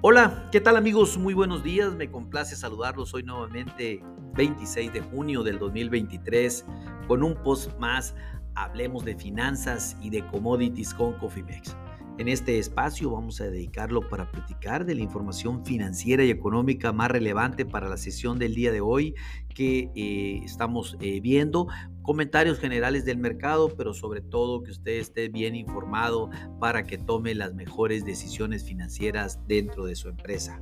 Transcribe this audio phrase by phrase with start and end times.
[0.00, 1.18] Hola, ¿qué tal amigos?
[1.18, 4.00] Muy buenos días, me complace saludarlos hoy nuevamente
[4.34, 6.64] 26 de junio del 2023
[7.08, 8.14] con un post más,
[8.54, 11.76] hablemos de finanzas y de commodities con Cofimex.
[12.18, 17.12] En este espacio vamos a dedicarlo para platicar de la información financiera y económica más
[17.12, 19.14] relevante para la sesión del día de hoy
[19.54, 21.68] que eh, estamos eh, viendo,
[22.02, 27.36] comentarios generales del mercado, pero sobre todo que usted esté bien informado para que tome
[27.36, 30.60] las mejores decisiones financieras dentro de su empresa.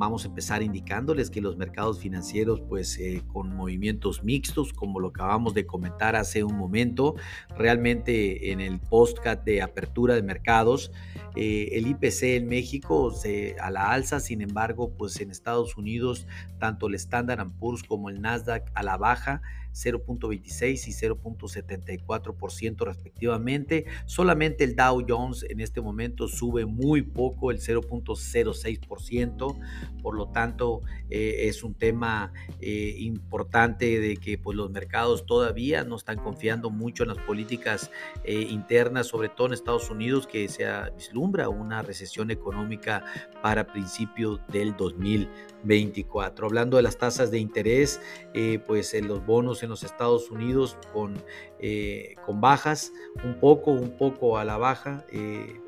[0.00, 5.08] Vamos a empezar indicándoles que los mercados financieros, pues eh, con movimientos mixtos, como lo
[5.08, 7.16] acabamos de comentar hace un momento,
[7.58, 10.90] realmente en el postcat de apertura de mercados,
[11.36, 13.12] eh, el IPC en México
[13.60, 16.26] a la alza, sin embargo, pues en Estados Unidos,
[16.58, 19.42] tanto el Standard Poor's como el Nasdaq a la baja,
[19.72, 23.86] 0.26 y 0.74% respectivamente.
[24.06, 29.58] Solamente el Dow Jones en este momento sube muy poco, el 0.06%.
[30.02, 35.84] Por lo tanto, eh, es un tema eh, importante de que pues, los mercados todavía
[35.84, 37.90] no están confiando mucho en las políticas
[38.24, 43.04] eh, internas, sobre todo en Estados Unidos, que se vislumbra una recesión económica
[43.42, 46.46] para principios del 2024.
[46.46, 48.00] Hablando de las tasas de interés,
[48.66, 51.14] pues en los bonos en los Estados Unidos con,
[52.26, 52.92] con bajas,
[53.24, 55.04] un poco, un poco a la baja,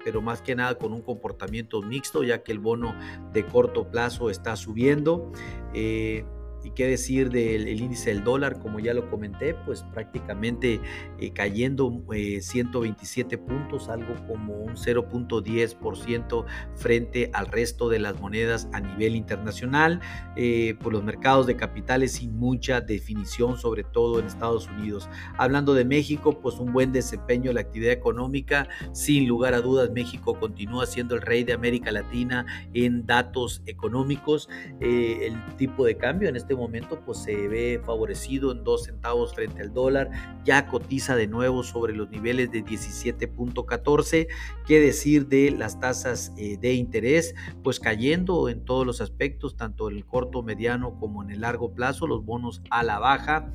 [0.05, 2.95] pero más que nada con un comportamiento mixto, ya que el bono
[3.33, 5.33] de corto plazo está subiendo.
[5.75, 6.25] Eh,
[6.65, 8.61] ¿Y qué decir del índice del dólar?
[8.61, 10.81] Como ya lo comenté, pues prácticamente
[11.19, 16.45] eh, cayendo 127 eh, puntos, algo como un 0.10%
[16.77, 20.01] frente al resto de las monedas a nivel internacional,
[20.37, 25.09] eh, por los mercados de capitales sin mucha definición, sobre todo en Estados Unidos.
[25.37, 29.91] Hablando de México, pues un buen desempeño de la actividad económica, sin lugar a dudas,
[29.91, 34.49] México continúa siendo el rey de América Latina en datos económicos.
[34.81, 39.35] el tipo de cambio en este este momento pues se ve favorecido en 2 centavos
[39.35, 40.11] frente al dólar,
[40.45, 44.29] ya cotiza de nuevo sobre los niveles de 17.14.
[44.67, 47.35] ¿Qué decir de las tasas eh, de interés?
[47.65, 51.73] Pues cayendo en todos los aspectos, tanto en el corto, mediano como en el largo
[51.73, 53.51] plazo, los bonos a la baja.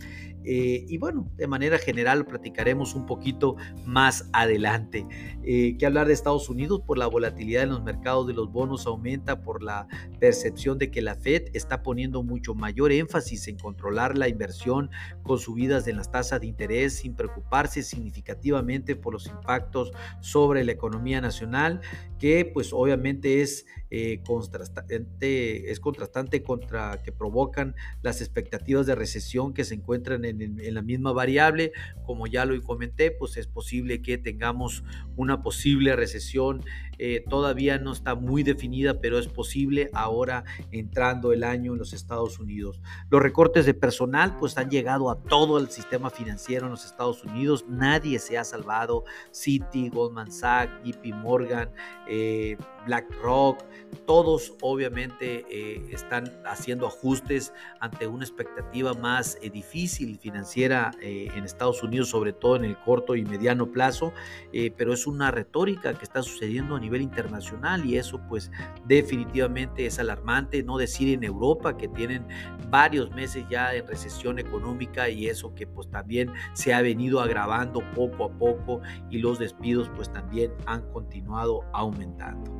[0.50, 5.06] Eh, y bueno, de manera general platicaremos un poquito más adelante.
[5.44, 8.88] Eh, que hablar de Estados Unidos por la volatilidad en los mercados de los bonos
[8.88, 9.90] aumenta por la
[10.22, 14.90] percepción de que la Fed está poniendo mucho mayor énfasis en controlar la inversión
[15.22, 19.92] con subidas en las tasas de interés sin preocuparse significativamente por los impactos
[20.22, 21.82] sobre la economía nacional,
[22.20, 29.54] que pues obviamente es, eh, contrastante, es contrastante contra que provocan las expectativas de recesión
[29.54, 31.72] que se encuentran en en, la misma variable.
[32.06, 34.84] Como ya lo comenté, pues es posible que tengamos
[35.16, 36.64] una posible recesión.
[37.00, 41.94] Eh, todavía no está muy definida, pero es posible ahora entrando el año en los
[41.94, 42.82] Estados Unidos.
[43.10, 47.24] Los recortes de personal pues han llegado a todo el sistema financiero en los Estados
[47.24, 47.66] Unidos.
[47.68, 49.04] Nadie se ha salvado.
[49.32, 51.70] Citi, Goldman Sachs, JP Morgan,
[52.08, 53.64] eh, BlackRock,
[54.06, 61.82] todos obviamente eh, están haciendo ajustes ante una expectativa más difícil financiera eh, en Estados
[61.84, 64.12] Unidos, sobre todo en el corto y mediano plazo,
[64.52, 68.52] eh, pero es una retórica que está sucediendo a nivel internacional y eso pues
[68.86, 72.28] definitivamente es alarmante, no decir en Europa que tienen
[72.70, 77.80] varios meses ya en recesión económica y eso que pues también se ha venido agravando
[77.96, 82.60] poco a poco y los despidos pues también han continuado aumentando.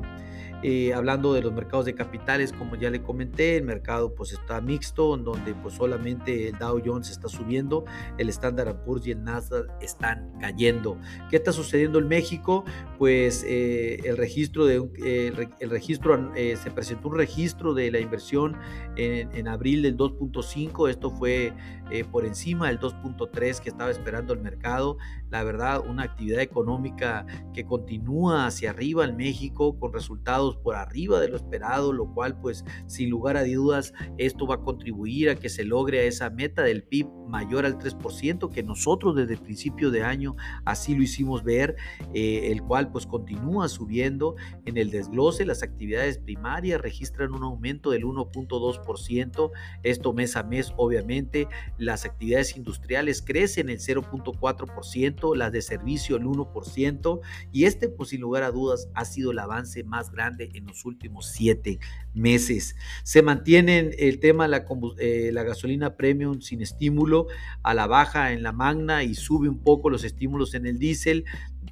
[0.62, 4.60] Eh, hablando de los mercados de capitales, como ya le comenté, el mercado pues está
[4.60, 7.84] mixto, en donde pues solamente el Dow Jones está subiendo,
[8.18, 10.98] el Standard Poor's y el Nasdaq están cayendo.
[11.30, 12.64] ¿Qué está sucediendo en México?
[12.98, 18.56] Pues eh, el registro de eh, el registro se presentó un registro de la inversión
[18.96, 21.52] en, en abril del 2.5, esto fue
[22.10, 24.98] por encima del 2.3 que estaba esperando el mercado.
[25.30, 31.20] La verdad, una actividad económica que continúa hacia arriba en México con resultados por arriba
[31.20, 35.36] de lo esperado, lo cual pues sin lugar a dudas esto va a contribuir a
[35.36, 39.40] que se logre a esa meta del PIB mayor al 3% que nosotros desde el
[39.40, 41.76] principio de año así lo hicimos ver,
[42.14, 47.90] eh, el cual pues continúa subiendo en el desglose, las actividades primarias registran un aumento
[47.90, 49.50] del 1.2%,
[49.82, 51.48] esto mes a mes obviamente,
[51.78, 57.20] las actividades industriales crecen el 0.4%, las de servicio el 1%
[57.52, 60.84] y este pues sin lugar a dudas ha sido el avance más grande en los
[60.84, 61.78] últimos siete
[62.14, 62.76] meses.
[63.04, 64.66] Se mantiene el tema la,
[64.98, 67.28] eh, la gasolina premium sin estímulo
[67.62, 71.24] a la baja en la magna y sube un poco los estímulos en el diésel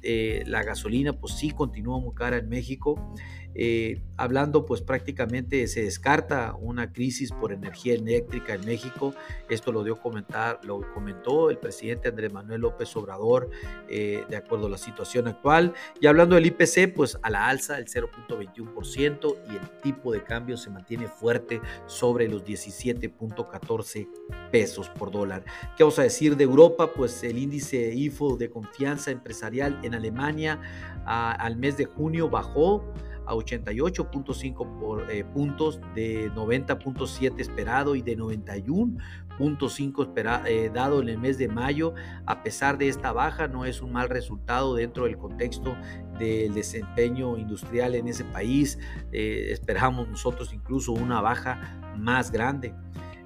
[0.09, 3.13] eh, la gasolina pues sí continúa muy cara en México.
[3.59, 9.13] Eh, hablando pues prácticamente se descarta una crisis por energía eléctrica en México.
[9.49, 13.49] Esto lo dio comentar, lo comentó el presidente Andrés Manuel López Obrador
[13.89, 15.73] eh, de acuerdo a la situación actual.
[15.99, 20.55] Y hablando del IPC, pues a la alza el 0.21% y el tipo de cambio
[20.55, 24.07] se mantiene fuerte sobre los 17.14
[24.51, 25.43] pesos por dólar.
[25.75, 26.93] ¿Qué vamos a decir de Europa?
[26.93, 30.59] Pues el índice IFO de confianza empresarial en Alemania
[31.05, 32.83] al mes de junio bajó
[33.27, 41.37] a 88.5 eh, puntos de 90.7 esperado y de 91.5 eh, dado en el mes
[41.37, 41.93] de mayo.
[42.25, 45.75] A pesar de esta baja, no es un mal resultado dentro del contexto
[46.17, 48.79] del desempeño industrial en ese país.
[49.11, 51.59] Eh, esperamos nosotros incluso una baja
[51.97, 52.73] más grande.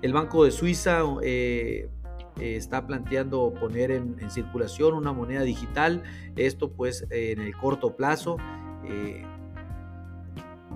[0.02, 1.04] El Banco de Suiza
[2.40, 6.04] está planteando poner en, circulación una moneda digital.
[6.36, 8.38] Esto pues en el corto plazo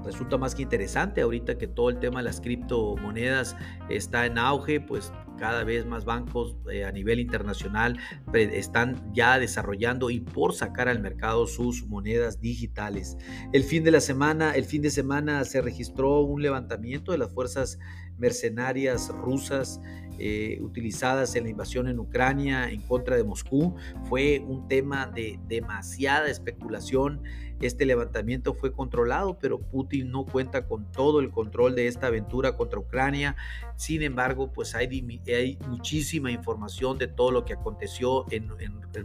[0.06, 3.58] resulta más que interesante ahorita que todo el tema de las criptomonedas
[3.90, 7.98] está en auge, pues cada vez más bancos eh, a nivel internacional
[8.34, 13.18] están ya desarrollando y por sacar al mercado sus monedas digitales.
[13.54, 17.32] El fin de la semana, el fin de semana se registró un levantamiento de las
[17.32, 17.80] fuerzas
[18.18, 19.82] mercenarias rusas
[20.18, 23.76] eh, utilizadas en la invasión en Ucrania en contra de Moscú.
[24.06, 27.22] Fue un tema de demasiada especulación
[27.62, 32.58] este levantamiento fue controlado, pero Putin no cuenta con todo el control de esta aventura
[32.58, 33.36] contra Ucrania.
[33.78, 34.88] Sin embargo, pues hay,
[35.34, 38.50] hay muchísima información de todo lo que aconteció en,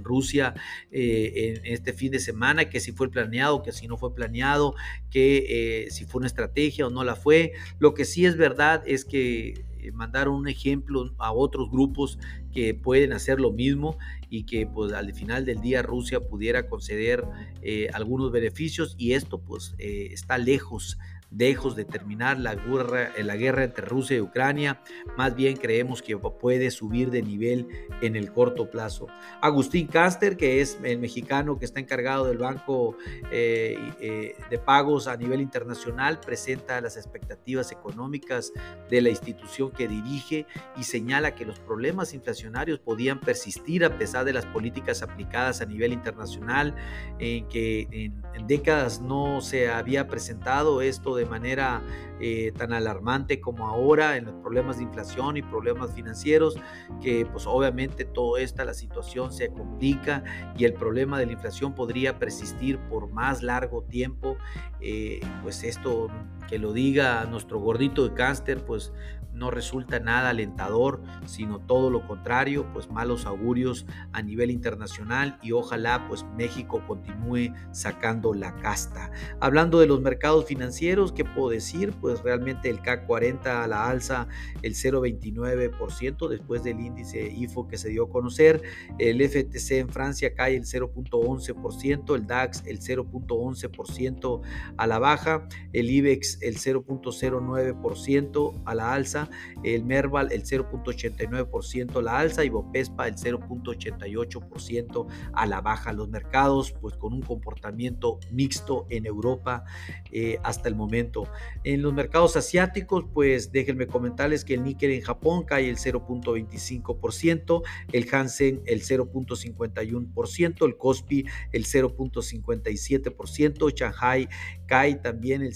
[0.05, 0.55] Rusia
[0.93, 4.75] eh, en este fin de semana, que si fue planeado, que si no fue planeado,
[5.11, 7.52] que eh, si fue una estrategia o no la fue.
[7.78, 12.19] Lo que sí es verdad es que eh, mandaron un ejemplo a otros grupos
[12.52, 17.25] que pueden hacer lo mismo y que pues al final del día Rusia pudiera conceder
[17.62, 20.99] eh, algunos beneficios y esto pues está lejos
[21.30, 24.80] lejos de terminar la guerra, la guerra entre Rusia y Ucrania,
[25.16, 27.68] más bien creemos que puede subir de nivel
[28.02, 29.06] en el corto plazo.
[29.40, 32.96] Agustín Caster, que es el mexicano que está encargado del Banco
[33.30, 38.52] eh, eh, de Pagos a nivel internacional, presenta las expectativas económicas
[38.88, 40.46] de la institución que dirige
[40.76, 45.66] y señala que los problemas inflacionarios podían persistir a pesar de las políticas aplicadas a
[45.66, 46.74] nivel internacional,
[47.18, 51.82] en que en, décadas no se había presentado esto manera
[52.20, 56.56] eh, tan alarmante como ahora en los problemas de inflación y problemas financieros,
[57.02, 60.22] que pues obviamente toda esta la situación se complica
[60.56, 64.37] y el problema de la inflación podría persistir por más largo tiempo.
[64.81, 66.08] Eh, pues esto
[66.50, 68.93] que lo diga nuestro gordito de cáncer, pues
[69.32, 75.52] no resulta nada alentador, sino todo lo contrario, pues malos augurios a nivel internacional y
[75.52, 79.11] ojalá pues México continúe sacando la casta.
[79.41, 81.93] Hablando de los mercados financieros, ¿qué puedo decir?
[82.00, 84.29] Pues realmente el CAC 40 a la alza
[84.62, 88.62] el 0.29% después del índice IFO que se dio a conocer,
[88.99, 94.41] el FTC en Francia cae el 0.11%, el DAX el 0.11%
[94.76, 99.31] a la baja, el IBEX el 0.09% a la alza,
[99.62, 105.92] el Merval el 0.89% a la alza y Bopespa el 0.88% a la baja.
[105.92, 109.64] Los mercados pues con un comportamiento mixto en Europa
[110.12, 111.28] eh, hasta el momento.
[111.64, 117.62] En los mercados asiáticos pues déjenme comentarles que el níquel en Japón cae el 0.25%,
[117.92, 124.28] el Hansen el 0.51%, el Kospi el 0.57%, Shanghai
[124.66, 125.54] cae también el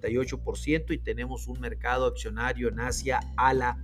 [0.00, 3.78] 0.48% y tenemos un mercado accionario en Asia a la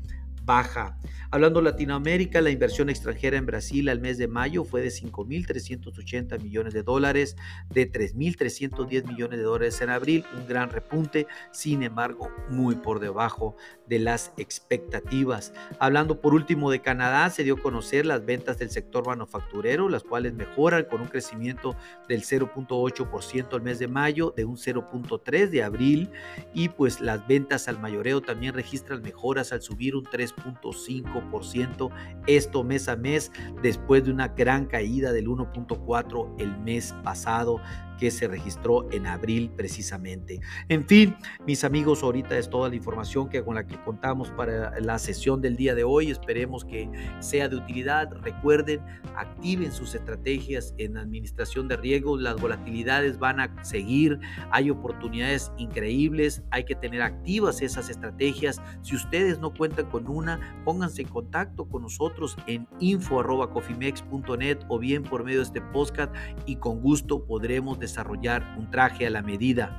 [0.44, 0.96] baja.
[1.30, 6.38] Hablando de Latinoamérica, la inversión extranjera en Brasil al mes de mayo fue de 5.380
[6.42, 7.36] millones de dólares,
[7.70, 13.56] de 3.310 millones de dólares en abril, un gran repunte, sin embargo, muy por debajo
[13.86, 15.54] de las expectativas.
[15.78, 20.02] Hablando por último de Canadá, se dio a conocer las ventas del sector manufacturero, las
[20.02, 21.76] cuales mejoran con un crecimiento
[22.08, 26.10] del 0.8% al mes de mayo, de un 0.3% de abril,
[26.52, 31.90] y pues las ventas al mayoreo también registran mejoras al subir un 3 3.5%,
[32.26, 37.60] esto mes a mes, después de una gran caída del 1.4 el mes pasado
[38.02, 40.40] que se registró en abril precisamente.
[40.68, 41.14] En fin,
[41.46, 45.40] mis amigos, ahorita es toda la información que con la que contamos para la sesión
[45.40, 46.10] del día de hoy.
[46.10, 46.90] Esperemos que
[47.20, 48.10] sea de utilidad.
[48.20, 48.80] Recuerden,
[49.14, 52.20] activen sus estrategias en administración de riesgos.
[52.20, 54.18] Las volatilidades van a seguir.
[54.50, 56.42] Hay oportunidades increíbles.
[56.50, 58.60] Hay que tener activas esas estrategias.
[58.80, 65.04] Si ustedes no cuentan con una, pónganse en contacto con nosotros en info.cofimex.net o bien
[65.04, 66.12] por medio de este podcast
[66.46, 69.78] y con gusto podremos desarrollar un traje a la medida.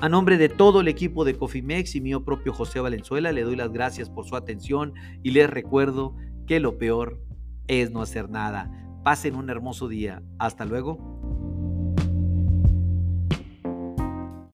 [0.00, 3.56] A nombre de todo el equipo de Cofimex y mío propio José Valenzuela, le doy
[3.56, 6.16] las gracias por su atención y les recuerdo
[6.46, 7.22] que lo peor
[7.68, 8.70] es no hacer nada.
[9.04, 10.22] Pasen un hermoso día.
[10.38, 11.11] Hasta luego.